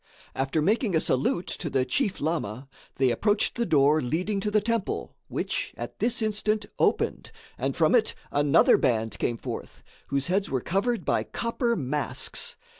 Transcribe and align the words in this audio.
After 0.33 0.63
making 0.63 0.95
a 0.95 0.99
salute 0.99 1.45
to 1.45 1.69
the 1.69 1.85
chief 1.85 2.19
lama, 2.19 2.67
they 2.95 3.11
approached 3.11 3.53
the 3.53 3.67
door 3.67 4.01
leading 4.01 4.39
to 4.39 4.49
the 4.49 4.59
temple, 4.59 5.15
which 5.27 5.75
at 5.77 5.99
this 5.99 6.23
instant 6.23 6.65
opened, 6.79 7.31
and 7.55 7.75
from 7.75 7.93
it 7.93 8.15
another 8.31 8.77
band 8.79 9.19
came 9.19 9.37
forth, 9.37 9.83
whose 10.07 10.25
heads 10.25 10.49
were 10.49 10.59
covered 10.59 11.05
by 11.05 11.21
copper 11.23 11.75
masks. 11.75 12.57